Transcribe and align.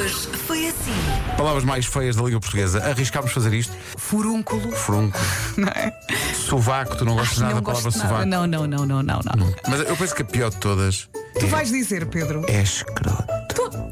Hoje 0.00 0.14
foi 0.46 0.68
assim. 0.68 0.94
Palavras 1.36 1.62
mais 1.64 1.84
feias 1.84 2.16
da 2.16 2.22
língua 2.22 2.40
portuguesa. 2.40 2.82
Arriscámos 2.82 3.32
fazer 3.32 3.52
isto? 3.52 3.72
Furúnculo. 3.98 4.72
Frunco. 4.72 5.18
Não 5.58 5.68
é? 5.68 5.92
Sovaco, 6.34 6.96
tu 6.96 7.04
não 7.04 7.14
gostas 7.16 7.38
nada 7.38 7.54
não 7.54 7.60
da 7.60 7.66
palavra 7.66 7.84
gosto 7.90 7.98
nada. 7.98 8.08
sovaco. 8.10 8.26
Não, 8.28 8.46
não, 8.46 8.66
não, 8.66 8.86
não, 8.86 9.02
não, 9.02 9.20
não. 9.36 9.54
Mas 9.68 9.80
eu 9.80 9.96
penso 9.96 10.14
que 10.14 10.22
a 10.22 10.24
pior 10.24 10.50
de 10.50 10.56
todas 10.56 11.08
Tu 11.38 11.46
vais 11.46 11.70
dizer, 11.70 12.06
Pedro. 12.06 12.44
é 12.48 12.62
escroto. 12.62 13.24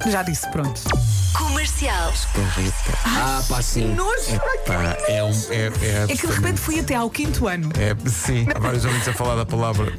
Tu 0.02 0.10
já 0.10 0.22
disse, 0.22 0.48
pronto. 0.50 0.80
Comercial. 1.36 2.12
Ah, 3.04 3.42
pá, 3.48 3.62
sim. 3.62 3.94
Nojo. 3.94 4.40
Pá, 4.66 4.96
é 5.08 5.22
um. 5.22 5.30
É, 5.50 5.70
é, 5.82 6.04
É 6.04 6.16
que 6.16 6.26
de 6.26 6.32
repente 6.32 6.58
fui 6.58 6.80
até 6.80 6.94
ao 6.96 7.08
quinto 7.10 7.46
ano. 7.46 7.70
É, 7.78 7.94
sim, 8.08 8.46
há 8.54 8.58
vários 8.58 8.84
ouvintes 8.84 9.08
a 9.08 9.12
falar 9.12 9.36
da 9.36 9.46
palavra 9.46 9.92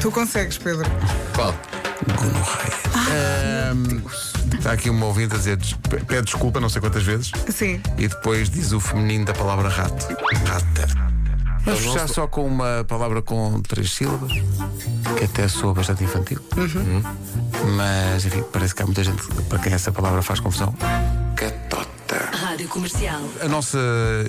Tu 0.00 0.10
consegues, 0.10 0.56
Pedro. 0.58 0.88
Qual? 1.34 1.54
gonorreia. 2.16 3.70
Ahm, 3.70 4.02
Está 4.68 4.74
aqui 4.74 4.90
uma 4.90 5.06
ouvinte 5.06 5.34
a 5.34 5.38
dizer 5.38 5.58
pede 6.06 6.24
desculpa 6.24 6.60
não 6.60 6.68
sei 6.68 6.82
quantas 6.82 7.02
vezes 7.02 7.32
Sim. 7.48 7.80
e 7.96 8.06
depois 8.06 8.50
diz 8.50 8.70
o 8.72 8.78
feminino 8.78 9.24
da 9.24 9.32
palavra 9.32 9.66
rato. 9.66 10.06
Rata. 10.44 10.86
Vamos 11.64 11.80
fechar 11.80 12.06
só 12.06 12.26
com 12.26 12.46
uma 12.46 12.84
palavra 12.86 13.22
com 13.22 13.62
três 13.62 13.90
sílabas, 13.92 14.30
que 15.16 15.24
até 15.24 15.48
soa 15.48 15.72
bastante 15.72 16.04
infantil. 16.04 16.38
Uhum. 16.54 17.02
Mas, 17.78 18.26
enfim, 18.26 18.44
parece 18.52 18.74
que 18.74 18.82
há 18.82 18.84
muita 18.84 19.02
gente 19.02 19.22
para 19.48 19.58
quem 19.58 19.72
essa 19.72 19.90
palavra 19.90 20.20
faz 20.20 20.38
confusão. 20.38 20.74
Catota. 21.34 21.77
Rádio 22.68 22.70
Comercial. 22.70 23.20
A 23.40 23.48
nossa 23.48 23.78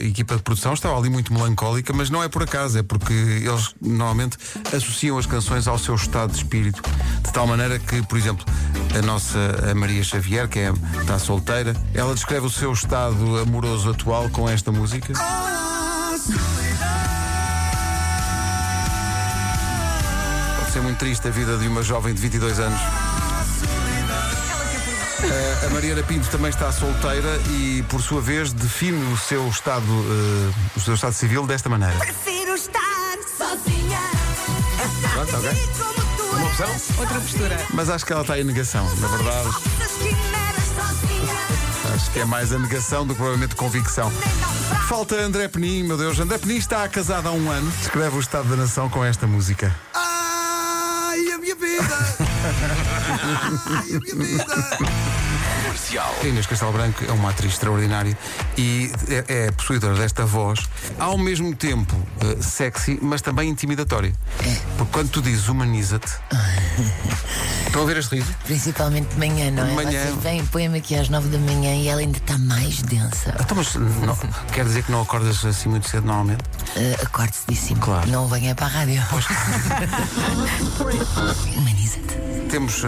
equipa 0.02 0.36
de 0.36 0.42
produção 0.42 0.74
estava 0.74 0.98
ali 0.98 1.10
muito 1.10 1.34
melancólica, 1.34 1.94
mas 1.94 2.10
não 2.10 2.24
é 2.24 2.30
por 2.30 2.42
acaso, 2.42 2.80
é 2.80 2.84
porque 2.84 3.14
eles 3.14 3.76
normalmente 3.82 4.38
associam 4.74 5.18
as 5.18 5.26
canções 5.26 5.68
ao 5.68 5.78
seu 5.78 5.96
estado 5.96 6.32
de 6.32 6.38
espírito. 6.38 6.82
De 7.24 7.32
tal 7.32 7.46
maneira 7.46 7.78
que, 7.78 8.02
por 8.04 8.18
exemplo, 8.18 8.46
a 8.98 9.02
nossa 9.02 9.40
a 9.70 9.76
Maria 9.76 10.04
Xavier, 10.04 10.48
que 10.48 10.60
é, 10.60 10.72
está 11.02 11.20
solteira, 11.20 11.76
ela 11.94 12.14
descreve 12.14 12.48
o 12.48 12.50
seu 12.50 12.72
estado 12.72 13.40
amoroso 13.40 13.92
atual 13.92 14.30
com 14.30 14.50
esta 14.50 14.72
música. 14.72 15.14
Pode 20.58 20.72
ser 20.72 20.82
muito 20.82 20.98
triste 20.98 21.28
a 21.28 21.32
vida 21.32 21.58
de 21.58 21.68
uma 21.68 21.84
jovem 21.84 22.14
de 22.14 22.22
22 22.22 22.60
anos. 22.60 22.80
A 25.66 25.70
Mariana 25.70 26.02
Pinto 26.04 26.28
também 26.30 26.50
está 26.50 26.72
solteira 26.72 27.38
e, 27.50 27.84
por 27.90 28.02
sua 28.02 28.22
vez, 28.22 28.54
define 28.54 29.14
o 29.14 29.18
seu 29.18 29.48
estado, 29.50 29.84
eh, 29.86 30.54
o 30.76 30.80
seu 30.80 30.94
estado 30.94 31.14
civil 31.14 31.46
desta 31.46 31.68
maneira. 31.68 31.96
Prefiro 31.98 32.56
estar 32.56 33.18
sozinha. 33.38 34.00
Pronto, 35.14 35.36
ok. 35.36 35.50
Como 35.78 36.18
tu 36.18 36.24
Uma 36.36 36.48
opção? 36.48 36.70
Outra 36.98 37.20
postura. 37.20 37.58
Mas 37.74 37.90
acho 37.90 38.06
que 38.06 38.14
ela 38.14 38.22
está 38.22 38.40
em 38.40 38.44
negação, 38.46 38.86
na 38.96 39.08
verdade. 39.08 39.50
Acho 41.94 42.12
que 42.12 42.20
é 42.20 42.26
mais 42.26 42.54
a 42.54 42.60
negação 42.60 43.06
do 43.06 43.14
que 43.14 43.18
provavelmente 43.18 43.56
convicção. 43.56 44.10
Falta 44.88 45.16
André 45.16 45.50
Penin, 45.50 45.84
meu 45.84 45.98
Deus. 45.98 46.18
André 46.20 46.38
Penin 46.38 46.56
está 46.56 46.88
casado 46.88 47.28
há 47.28 47.32
um 47.32 47.52
ano. 47.52 47.70
Descreve 47.80 48.16
o 48.16 48.20
estado 48.20 48.48
da 48.48 48.56
nação 48.56 48.90
com 48.90 49.04
esta 49.04 49.28
música. 49.28 49.76
Ai, 49.94 50.00
a 50.00 50.08
minha 50.08 50.09
Ai, 55.70 55.98
a 56.22 56.28
Inês 56.28 56.46
Castelo 56.46 56.72
Branco 56.72 57.04
é 57.08 57.12
uma 57.12 57.30
atriz 57.30 57.54
extraordinária 57.54 58.18
e 58.58 58.92
é, 59.08 59.48
é 59.48 59.52
possuidora 59.52 59.96
desta 59.96 60.26
voz, 60.26 60.60
ao 61.00 61.18
mesmo 61.18 61.56
tempo 61.56 61.96
eh, 62.22 62.42
sexy, 62.42 63.00
mas 63.02 63.22
também 63.22 63.50
intimidatória. 63.50 64.14
Porque 64.78 64.92
quando 64.92 65.10
tu 65.10 65.22
dizes 65.22 65.48
humaniza-te. 65.48 66.10
Estão 67.66 67.84
a 67.84 67.86
ver 67.86 67.98
este 67.98 68.16
riso? 68.16 68.34
Principalmente 68.46 69.10
de 69.10 69.20
manhã, 69.20 69.52
não 69.52 69.64
é? 69.64 69.70
De 69.70 69.76
manhã. 69.76 70.04
Vocês 70.04 70.24
vêm, 70.24 70.46
põem-me 70.48 70.80
aqui 70.80 70.96
às 70.96 71.08
nove 71.10 71.30
da 71.30 71.38
manhã 71.38 71.76
e 71.76 71.88
ela 71.88 72.02
ainda 72.02 72.18
está 72.18 72.38
mais 72.38 72.82
densa. 72.82 73.36
Então, 73.40 73.56
mas 73.56 73.76
não, 73.76 74.18
quer 74.52 74.66
dizer 74.66 74.84
que 74.84 74.92
não 74.92 75.02
acordas 75.02 75.44
assim 75.46 75.70
muito 75.70 75.88
cedo 75.88 76.06
normalmente? 76.06 76.44
Uh, 76.76 77.06
acorde 77.06 77.36
cedíssimo. 77.36 77.80
Claro. 77.80 78.10
Não 78.10 78.28
venha 78.28 78.56
para 78.56 78.66
a 78.66 78.70
rádio. 78.70 79.02
Humaniza-te. 81.58 82.29
Temos 82.50 82.84
eh, 82.84 82.88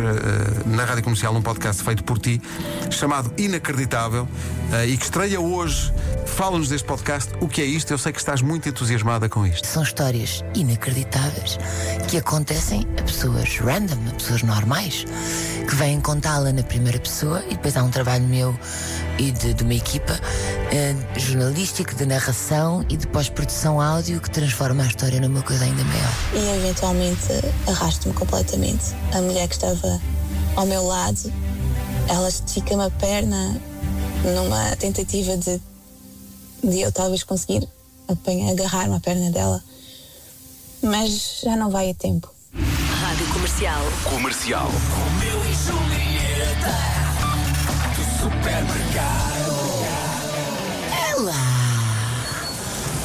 na 0.65 0.85
Rádio 0.85 1.03
Comercial 1.03 1.35
um 1.35 1.41
podcast 1.41 1.83
feito 1.83 2.03
por 2.03 2.17
ti, 2.17 2.41
chamado 2.89 3.31
Inacreditável, 3.37 4.27
eh, 4.73 4.87
e 4.87 4.97
que 4.97 5.03
estreia 5.03 5.39
hoje. 5.39 5.93
Fala-nos 6.25 6.69
deste 6.69 6.87
podcast, 6.87 7.31
o 7.39 7.47
que 7.47 7.61
é 7.61 7.65
isto? 7.65 7.91
Eu 7.91 7.97
sei 7.99 8.11
que 8.11 8.17
estás 8.17 8.41
muito 8.41 8.67
entusiasmada 8.67 9.29
com 9.29 9.45
isto. 9.45 9.67
São 9.67 9.83
histórias 9.83 10.43
inacreditáveis 10.55 11.59
que 12.07 12.17
acontecem 12.17 12.87
a 12.99 13.03
pessoas 13.03 13.57
random, 13.57 13.97
a 14.09 14.13
pessoas 14.15 14.43
normais, 14.43 15.05
que 15.67 15.75
vêm 15.75 15.99
contá-la 16.01 16.51
na 16.51 16.63
primeira 16.63 16.99
pessoa 16.99 17.43
e 17.45 17.55
depois 17.55 17.77
há 17.77 17.83
um 17.83 17.89
trabalho 17.89 18.23
meu 18.25 18.57
e 19.17 19.31
de, 19.31 19.53
de 19.53 19.63
uma 19.63 19.73
equipa 19.73 20.19
eh, 20.71 20.95
jornalístico, 21.17 21.95
de 21.95 22.05
narração 22.05 22.85
e 22.89 22.97
de 22.97 23.07
pós-produção 23.07 23.79
áudio 23.79 24.19
que 24.19 24.29
transforma 24.29 24.83
a 24.83 24.87
história 24.87 25.19
numa 25.19 25.41
coisa 25.41 25.63
ainda 25.63 25.83
maior. 25.83 26.13
e 26.33 26.59
eventualmente 26.59 27.27
arrasto-me 27.67 28.13
completamente. 28.13 28.95
A 29.13 29.21
mulher 29.21 29.47
que 29.47 29.55
estava 29.55 30.01
ao 30.55 30.65
meu 30.65 30.83
lado, 30.83 31.31
ela 32.07 32.27
estica-me 32.27 32.83
a 32.83 32.89
perna 32.89 33.61
numa 34.23 34.75
tentativa 34.75 35.37
de, 35.37 35.61
de 36.63 36.81
eu 36.81 36.91
talvez 36.91 37.23
conseguir 37.23 37.67
agarrar-me 38.51 38.95
a 38.95 38.99
perna 38.99 39.31
dela, 39.31 39.63
mas 40.81 41.41
já 41.43 41.55
não 41.55 41.69
vai 41.69 41.89
a 41.89 41.93
tempo. 41.93 42.31
Rádio 42.53 43.25
Comercial. 43.33 43.81
Comercial. 44.03 44.71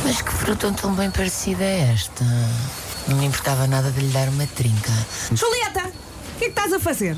Mas 0.05 0.23
que 0.23 0.31
fruta 0.31 0.73
tão 0.73 0.95
bem 0.95 1.11
parecida 1.11 1.65
é 1.65 1.93
esta? 1.93 2.25
Não 3.09 3.17
me 3.17 3.27
importava 3.27 3.67
nada 3.67 3.91
de 3.91 4.01
lhe 4.01 4.13
dar 4.13 4.29
uma 4.29 4.47
trinca. 4.47 4.93
Julieta, 5.33 5.89
o 5.89 6.39
que 6.39 6.45
é 6.45 6.47
que 6.47 6.47
estás 6.47 6.73
a 6.73 6.79
fazer? 6.79 7.17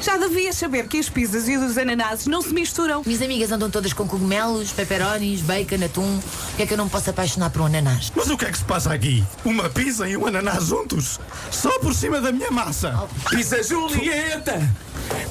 Já 0.00 0.16
devias 0.16 0.56
saber 0.56 0.88
que 0.88 0.98
as 0.98 1.10
pizzas 1.10 1.46
e 1.46 1.56
os 1.56 1.76
ananases 1.76 2.26
não 2.26 2.40
se 2.40 2.54
misturam. 2.54 3.02
Minhas 3.04 3.20
amigas 3.20 3.52
andam 3.52 3.68
todas 3.68 3.92
com 3.92 4.08
cogumelos, 4.08 4.72
pepperonis, 4.72 5.42
bacon, 5.42 5.84
atum. 5.84 6.18
O 6.18 6.56
que 6.56 6.62
é 6.62 6.66
que 6.66 6.72
eu 6.72 6.78
não 6.78 6.86
me 6.86 6.90
posso 6.90 7.10
apaixonar 7.10 7.50
por 7.50 7.60
um 7.60 7.66
ananás? 7.66 8.10
Mas 8.16 8.30
o 8.30 8.36
que 8.36 8.46
é 8.46 8.50
que 8.50 8.56
se 8.56 8.64
passa 8.64 8.92
aqui? 8.92 9.22
Uma 9.44 9.68
pizza 9.68 10.08
e 10.08 10.16
um 10.16 10.26
ananás 10.26 10.66
juntos? 10.66 11.20
Só 11.50 11.78
por 11.80 11.94
cima 11.94 12.20
da 12.20 12.32
minha 12.32 12.50
massa. 12.50 13.08
Pisa 13.28 13.62
Julieta! 13.62 14.74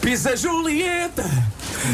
Pisa 0.01 0.37
Julieta! 0.37 1.25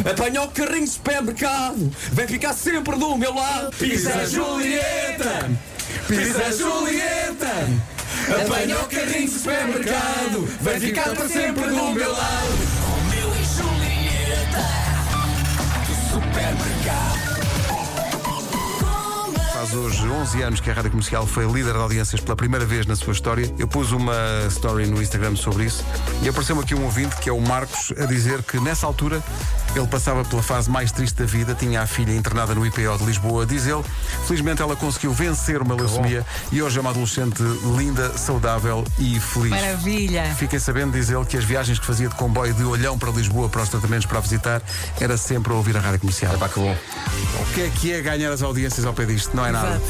Apanha 0.09 0.41
o 0.43 0.47
carrinho 0.49 0.83
de 0.83 0.91
supermercado! 0.91 1.91
Vem 2.11 2.27
ficar 2.27 2.53
sempre 2.53 2.97
do 2.97 3.17
meu 3.17 3.33
lado! 3.33 3.75
Pisa 3.77 4.25
Julieta! 4.27 5.49
Pisa 6.07 6.51
Julieta! 6.51 7.69
Apanha 8.27 8.79
o 8.79 8.87
carrinho 8.87 9.27
de 9.27 9.33
supermercado! 9.33 10.47
Vem 10.61 10.79
ficar 10.79 11.15
para 11.15 11.29
sempre 11.29 11.67
do 11.67 11.91
meu 11.91 12.11
lado! 12.11 12.64
Julieta! 14.25 14.65
Do 15.85 15.93
supermercado! 16.09 17.34
Faz 19.65 19.77
hoje 19.77 20.07
11 20.07 20.41
anos 20.43 20.59
que 20.59 20.69
a 20.69 20.73
Rádio 20.73 20.91
Comercial 20.91 21.25
foi 21.25 21.51
líder 21.51 21.73
de 21.73 21.79
audiências 21.79 22.21
pela 22.21 22.35
primeira 22.35 22.67
vez 22.67 22.85
na 22.85 22.95
sua 22.95 23.13
história. 23.13 23.51
Eu 23.57 23.67
pus 23.67 23.91
uma 23.91 24.13
story 24.47 24.85
no 24.85 25.01
Instagram 25.01 25.35
sobre 25.35 25.65
isso 25.65 25.83
e 26.21 26.29
apareceu-me 26.29 26.61
aqui 26.61 26.75
um 26.75 26.83
ouvinte, 26.83 27.15
que 27.15 27.29
é 27.29 27.33
o 27.33 27.41
Marcos, 27.41 27.91
a 27.97 28.05
dizer 28.05 28.43
que 28.43 28.59
nessa 28.59 28.85
altura 28.85 29.23
ele 29.75 29.87
passava 29.87 30.23
pela 30.23 30.43
fase 30.43 30.69
mais 30.69 30.91
triste 30.91 31.17
da 31.17 31.25
vida, 31.25 31.55
tinha 31.55 31.81
a 31.81 31.87
filha 31.87 32.15
internada 32.15 32.53
no 32.53 32.63
IPO 32.63 32.97
de 32.99 33.05
Lisboa, 33.05 33.43
diz 33.43 33.65
ele. 33.65 33.83
Felizmente 34.27 34.61
ela 34.61 34.75
conseguiu 34.75 35.11
vencer 35.11 35.59
uma 35.59 35.73
leucemia 35.73 36.23
e 36.51 36.61
hoje 36.61 36.77
é 36.77 36.81
uma 36.81 36.91
adolescente 36.91 37.41
linda, 37.75 38.15
saudável 38.15 38.85
e 38.99 39.19
feliz. 39.19 39.49
Maravilha. 39.49 40.25
Fiquem 40.35 40.59
sabendo, 40.59 40.91
diz 40.91 41.09
ele, 41.09 41.25
que 41.25 41.37
as 41.37 41.43
viagens 41.43 41.79
que 41.79 41.85
fazia 41.87 42.07
de 42.07 42.13
comboio 42.13 42.53
de 42.53 42.63
Olhão 42.63 42.99
para 42.99 43.09
Lisboa 43.09 43.49
para 43.49 43.63
os 43.63 43.69
tratamentos 43.69 44.05
para 44.05 44.19
a 44.19 44.21
visitar 44.21 44.61
era 45.01 45.17
sempre 45.17 45.51
a 45.51 45.55
ouvir 45.55 45.75
a 45.75 45.79
rádio 45.79 46.01
comercial. 46.01 46.37
Pá, 46.37 46.47
que 46.47 46.59
bom! 46.59 46.77
O 47.41 47.53
que 47.53 47.61
é 47.61 47.69
que 47.69 47.93
é 47.93 48.01
ganhar 48.01 48.31
as 48.31 48.43
audiências 48.43 48.85
ao 48.85 48.93
pé 48.93 49.05
disto? 49.05 49.35
Não 49.35 49.43
é 49.43 49.54
nada. 49.55 49.81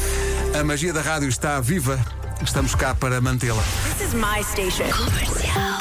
A 0.58 0.64
magia 0.64 0.92
da 0.92 1.00
rádio 1.02 1.28
está 1.28 1.60
viva. 1.60 1.98
Estamos 2.42 2.74
cá 2.74 2.94
para 2.94 3.20
mantê-la. 3.20 3.62
This 3.98 4.08
is 4.08 4.14
my 4.14 4.42
station. 4.44 4.84
Comercial. 4.92 5.78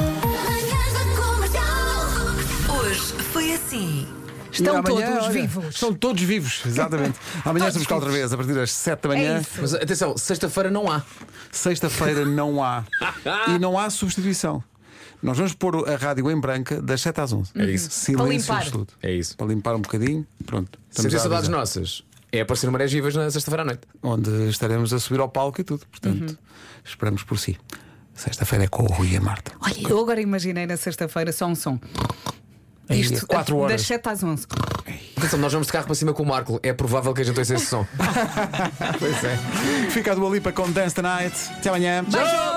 Hoje 2.70 3.02
foi 3.32 3.54
assim. 3.54 4.08
Estão 4.52 4.78
amanhã, 4.78 5.08
todos 5.08 5.24
olha, 5.26 5.34
vivos. 5.34 5.66
Estão 5.76 5.94
todos 5.94 6.24
vivos, 6.24 6.62
exatamente. 6.66 7.20
Amanhã 7.44 7.68
estamos 7.68 7.88
cá 7.88 7.96
outra 7.96 8.10
vez, 8.10 8.32
a 8.32 8.38
partir 8.38 8.54
das 8.54 8.72
7 8.72 9.02
da 9.02 9.10
manhã. 9.10 9.40
É. 9.40 9.62
Mas 9.62 9.74
atenção, 9.74 10.18
sexta-feira 10.18 10.72
não 10.72 10.90
há. 10.90 11.04
Sexta-feira 11.52 12.26
não 12.26 12.64
há. 12.64 12.86
e 13.54 13.60
não 13.60 13.78
há 13.78 13.90
substituição. 13.90 14.64
Nós 15.22 15.38
vamos 15.38 15.54
pôr 15.54 15.90
a 15.90 15.96
rádio 15.98 16.30
em 16.32 16.40
branca 16.40 16.82
das 16.82 17.02
7 17.02 17.20
às 17.20 17.34
11. 17.34 17.52
É 17.56 17.66
isso. 17.66 17.90
Silêncio 17.90 18.26
Para 18.26 18.34
limpar. 18.34 18.58
absoluto. 18.62 18.94
É 19.04 19.12
isso. 19.12 19.36
Para 19.36 19.48
limpar 19.48 19.76
um 19.76 19.82
bocadinho. 19.82 20.26
Pronto. 20.46 20.80
Se 20.90 21.02
Estamos 21.02 21.12
tem 21.12 21.20
a 21.20 21.22
saudades 21.22 21.50
nossas, 21.50 22.04
é 22.38 22.42
aparecer 22.42 22.66
no 22.66 22.72
Marés 22.72 22.92
Vivas 22.92 23.16
na 23.16 23.30
sexta-feira 23.30 23.64
à 23.64 23.66
noite. 23.66 23.82
Onde 24.02 24.50
estaremos 24.50 24.94
a 24.94 25.00
subir 25.00 25.20
ao 25.20 25.30
palco 25.30 25.62
e 25.62 25.64
tudo. 25.64 25.86
Portanto, 25.88 26.38
esperamos 26.84 27.24
por 27.24 27.38
si. 27.40 27.58
Sexta-feira 28.14 28.66
é 28.66 28.68
com 28.68 28.84
o 28.84 28.88
Rui 28.88 29.10
e 29.12 29.18
a 29.18 29.22
Marta. 29.22 29.52
Olha, 29.62 29.90
eu 29.90 30.00
agora 30.00 30.22
imaginei 30.22 30.66
na 30.66 30.78
sexta-feira 30.78 31.32
só 31.32 31.46
um 31.48 31.56
som. 31.56 31.80
Aí, 32.88 33.02
Isto, 33.02 33.26
quatro 33.26 33.58
horas. 33.58 33.74
Das 33.82 33.88
7 33.88 34.10
às 34.10 34.24
11. 34.24 34.48
Atenção, 35.18 35.40
nós 35.40 35.52
vamos 35.52 35.68
de 35.68 35.74
carro 35.74 35.86
para 35.86 35.96
cima 35.96 36.14
com 36.14 36.24
o 36.24 36.26
Marco. 36.26 36.60
É 36.62 36.72
provável 36.72 37.14
que 37.14 37.22
a 37.22 37.24
gente 37.26 37.38
ouça 37.38 37.56
esse 37.56 37.66
som. 37.66 37.86
Pois 39.00 39.24
é. 39.24 39.38
Fica 39.90 40.12
a 40.12 40.16
Dua 40.16 40.30
Lipa 40.30 40.52
com 40.52 40.72
Dance 40.72 40.96
the 40.96 41.02
Night. 41.02 41.36
Até 41.58 41.70
amanhã. 41.70 42.04
Beijo! 42.04 42.55